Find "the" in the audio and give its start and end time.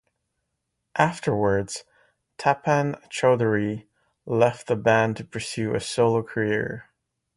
4.65-4.75